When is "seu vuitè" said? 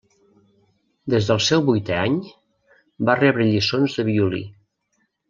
1.47-1.93